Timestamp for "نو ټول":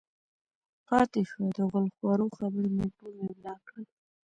2.77-3.13